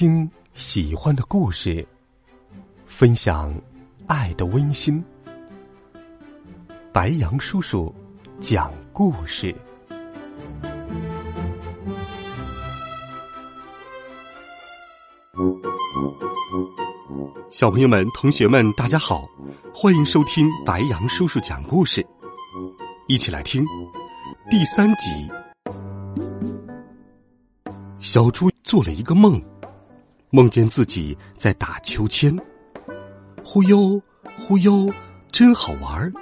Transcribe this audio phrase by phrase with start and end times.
[0.00, 1.86] 听喜欢的故事，
[2.86, 3.54] 分享
[4.06, 5.04] 爱的温馨。
[6.90, 7.94] 白杨叔叔
[8.40, 9.54] 讲故事。
[17.50, 19.28] 小朋友们、同学们，大家好，
[19.70, 22.02] 欢迎收听白杨叔叔讲故事。
[23.06, 23.62] 一起来听
[24.50, 25.10] 第三集。
[27.98, 29.38] 小猪做了一个梦，
[30.30, 32.36] 梦见自己在打秋千，
[33.44, 34.00] 忽悠
[34.38, 34.88] 忽悠，
[35.32, 36.12] 真好玩儿。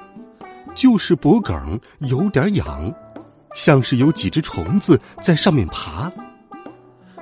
[0.74, 2.92] 就是脖梗有点痒，
[3.54, 6.10] 像是有几只虫子在上面爬。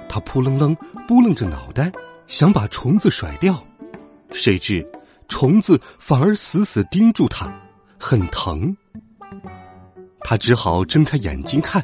[0.09, 0.77] 他扑棱棱
[1.09, 1.91] 拨棱着脑袋，
[2.29, 3.61] 想把虫子甩掉，
[4.31, 4.87] 谁知
[5.27, 7.53] 虫子反而死死盯住他，
[7.99, 8.77] 很疼。
[10.21, 11.83] 他只好睁开眼睛看，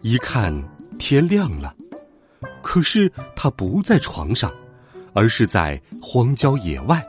[0.00, 0.54] 一看
[0.98, 1.74] 天亮了，
[2.64, 4.50] 可是他不在床上，
[5.12, 7.04] 而是在荒郊野外。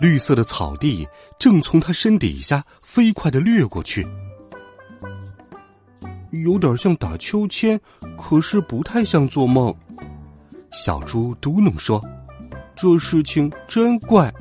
[0.00, 1.06] 绿色的草地
[1.38, 4.04] 正从他身底下飞快的掠过去，
[6.30, 7.78] 有点像打秋千，
[8.16, 9.72] 可是不太像做梦。
[10.72, 12.02] 小猪嘟哝说
[12.74, 14.32] ：“这事情真怪。”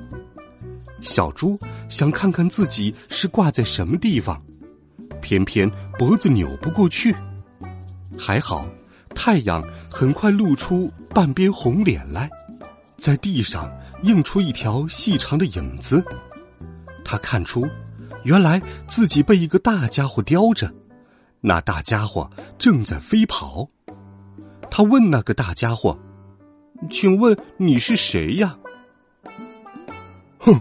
[1.02, 4.41] 小猪想看看自己是挂在什么地方，
[5.22, 5.69] 偏偏
[6.00, 7.13] 脖子扭不过去。
[8.17, 8.66] 还好，
[9.16, 12.30] 太阳很快露出半边红脸来，
[12.97, 16.03] 在地上映出一条细长的影子。
[17.06, 17.67] 他看出，
[18.23, 20.73] 原来自己被一个大家伙叼着，
[21.41, 23.67] 那大家伙正在飞跑。
[24.69, 25.97] 他问那个大家伙
[26.89, 28.58] ：“请问你是谁呀？”
[30.39, 30.59] 哼。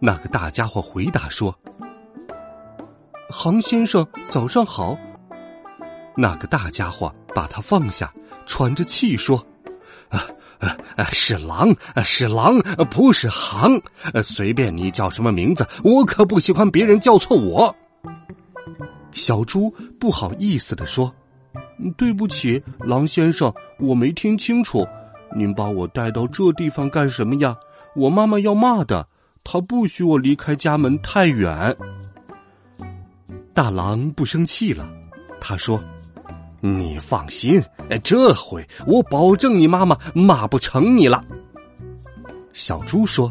[0.00, 1.58] 那个大家伙回答说
[3.30, 4.98] ：“杭先生，早上好。”
[6.16, 8.12] 那个大家伙把他放下，
[8.46, 9.44] 喘着气说
[10.10, 10.24] ：“啊
[10.60, 12.58] 啊啊，是狼，是狼，
[12.90, 13.80] 不是行。
[14.22, 17.74] 随便你叫什么名字，我可不喜欢别人叫错我。”
[19.12, 21.12] 小猪不好意思的说
[21.96, 24.86] ：“对不起，狼先生，我没听清楚。
[25.36, 27.56] 您把我带到这地方干什么呀？
[27.96, 29.06] 我妈妈要骂的。”
[29.46, 31.76] 她不许我离开家门太远。
[33.52, 34.88] 大狼不生气了，
[35.38, 35.84] 他说
[36.66, 37.62] ：“你放心，
[38.02, 41.22] 这回我保证你妈妈骂不成你了。”
[42.54, 43.30] 小猪说：“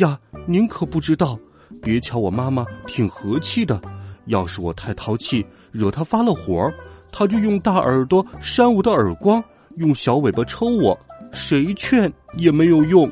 [0.00, 1.38] 呀，您可不知道，
[1.80, 3.80] 别瞧我妈妈挺和气的，
[4.26, 6.68] 要是我太淘气，惹她发了火，
[7.12, 9.40] 她就用大耳朵扇我的耳光，
[9.76, 10.98] 用小尾巴抽我，
[11.30, 13.08] 谁劝也没有用。”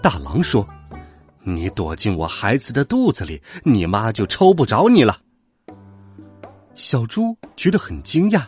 [0.00, 0.64] 大狼说
[1.42, 5.18] ：“你躲进我孩子的肚子里，你妈就抽不着你了。”
[6.76, 8.42] 小猪觉得很惊讶：“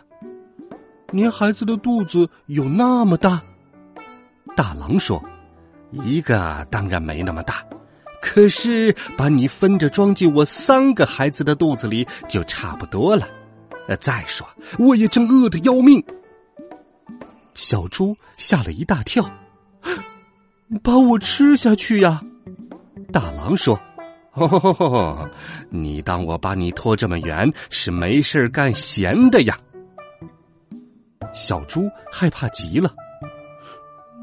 [1.11, 3.41] 您孩子的肚子有那么大？”
[4.55, 5.21] 大狼说
[5.91, 7.65] ：“一个当然没那么大，
[8.21, 13.27] 可是把你分着装进我三个孩子的肚子里就差不多了。
[13.99, 14.47] 再说，
[14.77, 16.03] 我也正饿得要命。”
[17.55, 19.27] 小猪吓了一大跳。
[20.83, 22.21] 把我吃下去呀！
[23.11, 23.79] 大狼说
[25.69, 29.57] ：“你当我把你拖这么远是没事干闲的呀？”
[31.33, 31.81] 小猪
[32.11, 32.93] 害怕极了。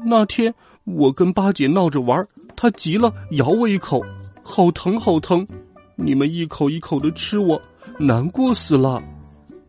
[0.05, 0.53] 那天
[0.83, 2.25] 我跟八姐闹着玩，
[2.55, 4.03] 她急了咬我一口，
[4.43, 5.47] 好疼好疼！
[5.95, 7.61] 你们一口一口的吃我，
[7.97, 9.01] 难过死了。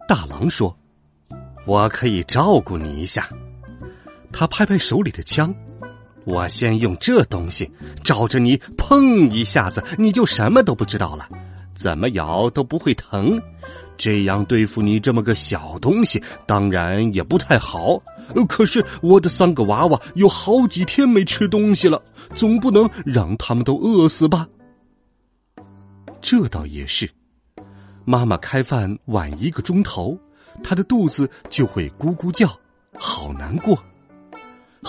[0.07, 0.77] 大狼说
[1.65, 3.29] ：“我可以照顾你一下。”
[4.33, 5.55] 他拍拍手里的枪。
[6.29, 7.71] 我先用这东西
[8.05, 11.27] 照着你，碰一下子，你就什么都不知道了，
[11.75, 13.41] 怎么咬都不会疼。
[13.97, 17.99] 这样对付你这么个小东西，当然也不太好。
[18.47, 22.01] 可是我的三个娃娃有好几天没吃东西了，
[22.35, 24.47] 总不能让他们都饿死吧？
[26.21, 27.09] 这倒也是。
[28.05, 30.17] 妈妈开饭晚一个钟头，
[30.63, 32.55] 她的肚子就会咕咕叫，
[32.99, 33.83] 好难过。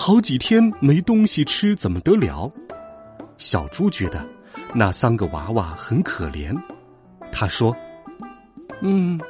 [0.02, 2.50] 好几天没东西吃，怎么得了？
[3.36, 4.26] 小猪觉得
[4.74, 6.58] 那三个娃娃很可怜，
[7.30, 7.76] 他说
[8.80, 9.20] ：“嗯，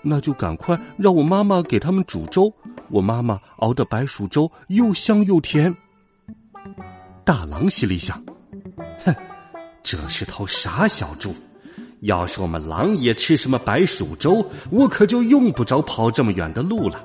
[0.00, 2.50] 那就赶快让我妈妈给他们煮粥。
[2.88, 5.76] 我妈妈熬的白薯粥又香又甜。”
[7.22, 8.18] 大狼心里想
[9.04, 9.14] ：“哼，
[9.82, 11.34] 这是头傻小猪。
[12.00, 17.04] 要是我们狼也吃什么白薯粥，我可就用不着跑这么远的路了。”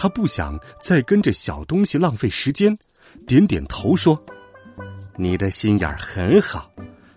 [0.00, 2.78] 他不想再跟着小东西浪费时间，
[3.26, 4.16] 点点头说
[5.18, 6.70] ：“你的心眼很好，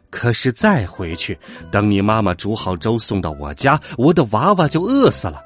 [0.10, 1.38] 可是再回去，
[1.72, 5.40] 等你妈妈煮好粥送到我家，我的娃娃就饿死了。”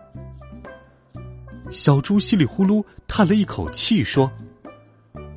[1.71, 4.31] 小猪稀里呼噜叹了一口气说：“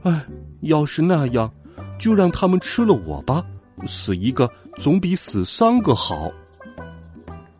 [0.06, 0.24] 哎，
[0.60, 1.52] 要是那样，
[1.98, 3.44] 就让他们吃了我吧，
[3.86, 6.30] 死一个总比死三个好。”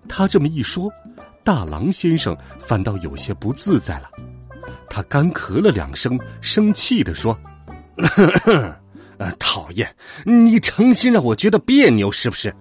[0.09, 0.89] 他这么一说，
[1.43, 4.09] 大狼先生反倒有些不自在了。
[4.91, 7.39] 他干咳了两声，生气的说
[9.39, 9.89] ：“讨厌，
[10.25, 12.55] 你诚心让我觉得别扭是不是？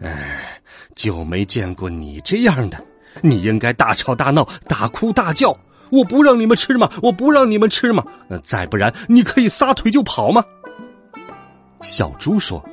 [0.00, 0.60] 哎，
[0.94, 2.82] 就没见过你这样的。
[3.20, 5.56] 你应该大吵大闹，大哭大叫。
[5.90, 6.90] 我不让你们吃吗？
[7.02, 8.02] 我不让你们吃吗？
[8.42, 10.42] 再不然，你可以撒腿就跑吗？”
[11.82, 12.64] 小猪说：“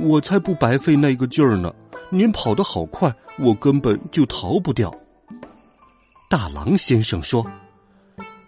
[0.00, 1.72] 我才不白费那个劲儿呢。”
[2.08, 4.94] 您跑得好快，我根本就逃不掉。
[6.30, 7.44] 大狼先生说：“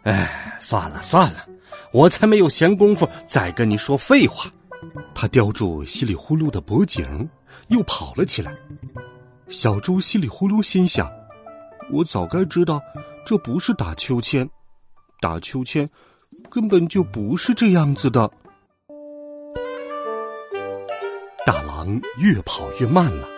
[0.09, 1.47] 哎，算了算了，
[1.93, 4.51] 我才没有闲工夫再跟你说废话。”
[5.15, 7.29] 他叼住稀里呼噜的脖颈，
[7.69, 8.57] 又跑了起来。
[9.49, 11.13] 小猪稀里呼噜心想
[11.93, 12.81] ：“我早该知道，
[13.27, 14.49] 这不是打秋千，
[15.21, 15.87] 打秋千
[16.49, 18.31] 根本就不是这样子的。”
[21.45, 23.29] 大狼越跑越慢了。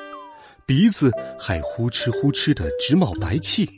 [0.66, 3.68] 鼻子还呼哧呼哧的直冒白气，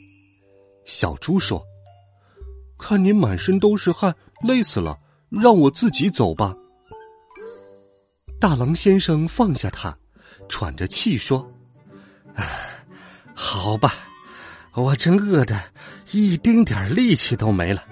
[0.85, 1.59] 小猪说
[2.77, 4.97] ：“看您满身都是汗，累死了，
[5.29, 6.53] 让我自己走吧。”
[8.39, 9.97] 大狼先生放下他，
[10.49, 11.49] 喘着气说
[12.35, 12.45] ：“唉，
[13.33, 13.93] 好吧，
[14.73, 15.57] 我真饿的
[16.11, 17.83] 一丁点力气都没了，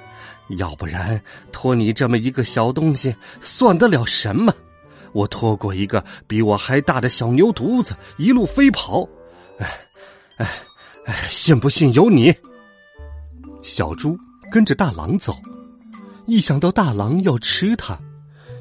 [0.58, 1.22] 要不然
[1.54, 4.54] 拖你这么一个小东西，算得了什么？”
[5.14, 9.08] 我拖过一个比我还大的小牛犊子，一路飞跑，
[9.60, 9.80] 哎，
[10.38, 10.50] 哎，
[11.06, 12.34] 哎，信不信由你。
[13.62, 14.18] 小猪
[14.52, 15.38] 跟着大狼走，
[16.26, 17.98] 一想到大狼要吃它，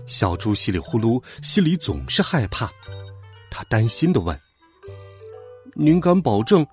[0.07, 2.71] 小猪稀里呼噜心里总是害怕。
[3.51, 4.39] 他担心的问
[5.75, 6.65] ：“您敢保证，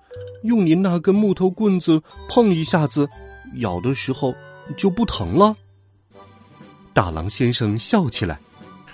[0.44, 3.08] 用您那根木头棍子碰一下子，
[3.56, 4.32] 咬的时候
[4.76, 5.56] 就不疼了？”
[6.94, 8.38] 大狼先生笑起来。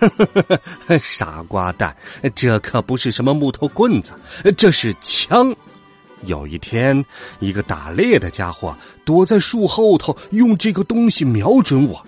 [0.00, 1.94] 呵呵呵傻瓜蛋，
[2.35, 4.15] 这可不是什么木头棍子，
[4.56, 5.55] 这是枪。
[6.26, 7.05] 有一天，
[7.41, 12.05] 一个打猎的家伙躲在树后头，用这个东西瞄准我。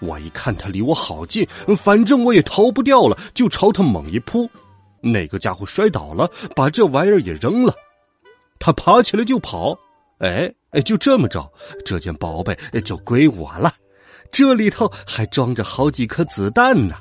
[0.00, 4.50] 我一看他离我好近，反正我也逃不掉了，就朝他猛一扑。
[5.00, 7.74] 那个家伙摔倒了，把这玩意儿也扔了。
[8.58, 9.78] 他爬起来就跑。
[10.18, 11.50] 哎哎，就这么着，
[11.84, 13.74] 这件宝贝就归我了。
[14.30, 16.94] 这里头还装着好几颗子弹呢。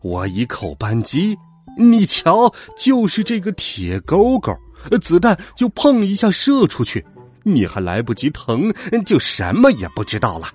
[0.00, 1.36] 我一扣扳机，
[1.76, 4.52] 你瞧，就是这个铁钩钩，
[5.00, 7.04] 子弹就砰一下射出去，
[7.42, 8.72] 你还来不及疼，
[9.04, 10.48] 就什么也不知道了。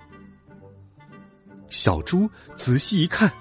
[1.69, 3.31] 小猪仔细一看，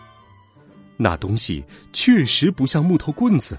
[0.97, 3.59] 那东西确实不像木头棍子。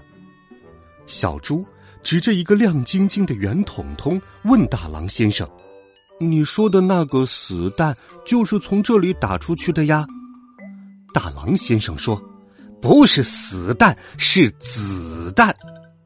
[1.06, 1.64] 小猪
[2.02, 5.48] 指着一个亮晶晶的圆筒筒，问大狼先生
[6.20, 7.96] ：“你说的那个死弹，
[8.26, 10.06] 就是从这里打出去的呀？”
[11.14, 12.22] 大狼先生说。
[12.80, 15.52] 不是死弹，是子弹，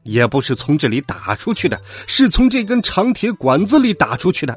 [0.03, 4.55] 也不是从这里打出去的，是从这根长铁管子里打出去的。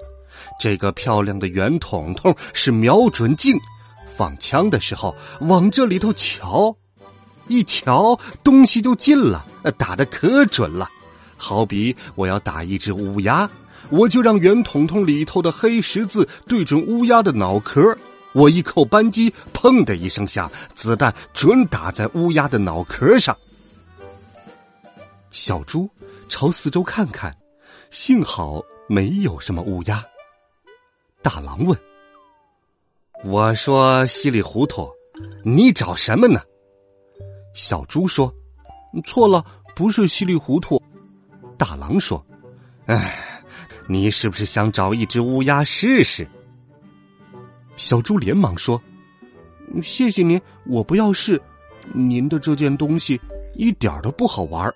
[0.58, 3.58] 这个漂亮的圆筒筒是瞄准镜，
[4.16, 6.74] 放枪的时候往这里头瞧，
[7.48, 9.44] 一瞧东西就进了，
[9.76, 10.88] 打的可准了。
[11.36, 13.48] 好比我要打一只乌鸦，
[13.90, 17.96] 我就让圆筒筒里头的黑十字对准乌鸦的脑壳。
[18.32, 23.36] 我一扣扳机，砰的一声响，子弹准打在乌鸦的脑壳上。
[25.36, 25.86] 小猪
[26.30, 27.30] 朝四周看看，
[27.90, 30.02] 幸好没有什么乌鸦。
[31.20, 31.78] 大狼问
[33.22, 34.88] ：“我说稀里糊涂，
[35.44, 36.40] 你找什么呢？”
[37.52, 38.34] 小猪说
[39.04, 40.82] ：“错了，不是稀里糊涂。”
[41.58, 42.24] 大狼说
[42.88, 43.42] ：“哎，
[43.88, 46.26] 你是不是想找一只乌鸦试试？”
[47.76, 48.82] 小猪连忙说
[49.84, 51.38] ：“谢谢您，我不要试。
[51.92, 53.20] 您的这件东西
[53.54, 54.72] 一点都不好玩。”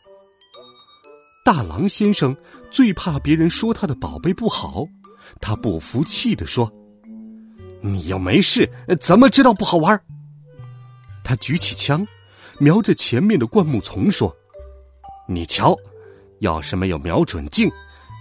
[1.52, 2.36] 大狼先生
[2.70, 4.86] 最怕别人说他的宝贝不好，
[5.40, 6.72] 他不服气的说
[7.82, 10.00] ：“你又没事，怎么知道不好玩？”
[11.24, 12.06] 他举起枪，
[12.60, 14.32] 瞄着前面的灌木丛说
[15.26, 15.76] ：“你瞧，
[16.38, 17.68] 要是没有瞄准镜，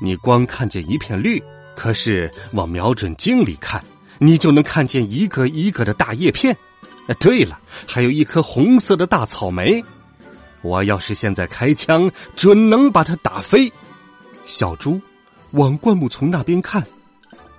[0.01, 1.39] 你光看见一片绿；
[1.75, 3.79] 可是往瞄准镜里看。”
[4.17, 6.57] 你就能看见一个一个的大叶片，
[7.19, 9.83] 对了，还有一颗红色的大草莓。
[10.61, 13.71] 我要是现在开枪，准能把它打飞。
[14.45, 14.99] 小猪
[15.51, 16.85] 往灌木丛那边看，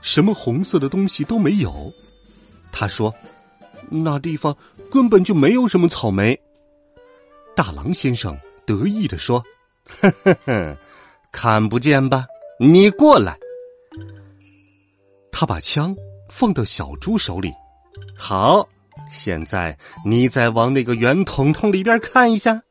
[0.02, 1.92] 什么红色的东西都没有。
[2.72, 3.14] 他说
[3.90, 4.56] ：“那地方
[4.90, 6.38] 根本就没有什么草莓。”
[7.56, 9.42] 大狼先生得意的说
[10.00, 10.76] ：“呵呵呵，
[11.32, 12.26] 看不见吧？
[12.58, 13.36] 你过来。”
[15.32, 15.96] 他把枪
[16.28, 17.52] 放到小猪手里。
[18.16, 18.68] 好，
[19.10, 22.62] 现在你再往那个圆筒筒里边看一下，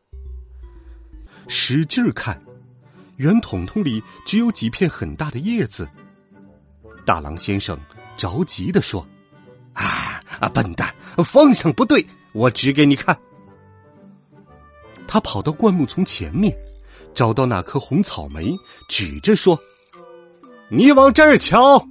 [1.49, 2.39] 使劲儿看，
[3.17, 5.89] 圆筒筒里只有几片很大的叶子。
[7.05, 7.77] 大狼先生
[8.15, 9.05] 着急的说
[9.73, 10.93] ：“啊啊，笨蛋，
[11.25, 13.17] 方向不对，我指给你看。”
[15.07, 16.55] 他跑到灌木丛前面，
[17.15, 18.55] 找到那颗红草莓，
[18.87, 19.59] 指着说
[20.69, 21.83] ：“你往这儿瞧。”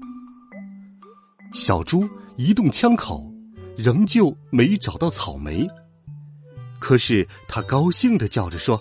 [1.53, 3.29] 小猪移动枪口，
[3.77, 5.69] 仍旧没找到草莓。
[6.79, 8.81] 可是他高兴的叫着说：“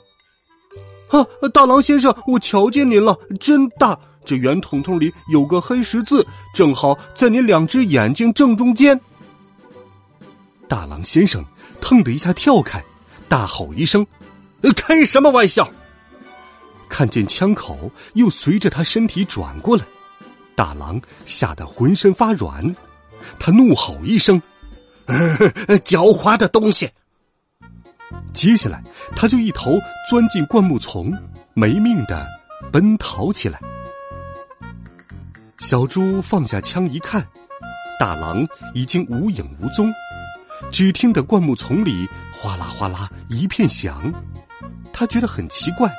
[1.09, 3.97] 哈，大狼先生，我瞧见您了，真大！
[4.25, 8.99] 这圆筒筒里有个黑十字，正好在您两只眼睛正中间。”
[10.67, 11.43] 大狼先生
[11.79, 12.83] 腾的一下跳开，
[13.29, 14.05] 大吼一声。
[14.75, 15.69] 开什么玩笑！
[16.89, 19.85] 看见枪口又随着他身体转过来，
[20.55, 22.75] 大狼吓得浑身发软，
[23.39, 24.41] 他怒吼一声
[25.85, 26.89] ：“狡猾的东西！”
[28.33, 28.83] 接下来，
[29.15, 29.71] 他就一头
[30.09, 31.11] 钻进灌木丛，
[31.53, 32.27] 没命的
[32.71, 33.59] 奔逃起来。
[35.59, 37.25] 小猪放下枪一看，
[37.99, 39.91] 大狼已经无影无踪，
[40.71, 44.13] 只听得灌木丛里哗啦哗啦一片响。
[44.93, 45.91] 他觉得很奇怪，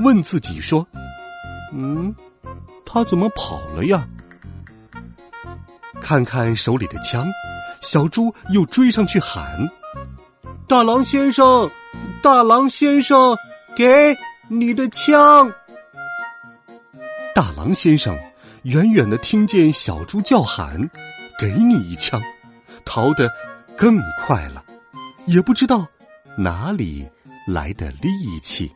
[0.00, 0.86] 问自己说
[1.72, 2.14] ：“嗯，
[2.84, 4.06] 他怎么跑了呀？”
[6.00, 7.28] 看看手里的枪，
[7.80, 9.68] 小猪又追上去喊
[10.70, 11.68] ：“大狼先生，
[12.22, 13.36] 大狼先生，
[13.74, 15.52] 给你的枪！”
[17.34, 18.16] 大狼先生
[18.62, 20.88] 远远的听见小猪叫喊
[21.40, 22.22] ：“给你一枪！”
[22.86, 23.28] 逃得
[23.76, 24.64] 更快了，
[25.26, 25.84] 也不知道
[26.38, 27.04] 哪里。
[27.48, 28.08] 来的力
[28.40, 28.70] 气。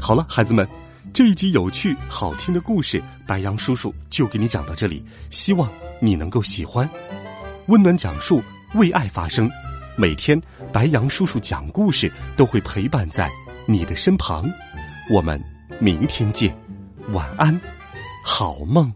[0.00, 0.66] 好了，孩子们，
[1.12, 5.04] 这一集有趣好听的故事，白杨叔叔就给你讲到这里。
[5.28, 6.88] 希望你能够喜欢，
[7.70, 8.42] 温暖讲述，
[8.74, 9.48] 为爱发声。
[9.96, 10.40] 每天，
[10.72, 13.30] 白杨叔叔讲故事都会陪伴在
[13.64, 14.44] 你的身旁。
[15.08, 15.40] 我们
[15.78, 16.52] 明天见，
[17.12, 17.58] 晚安，
[18.24, 18.92] 好梦。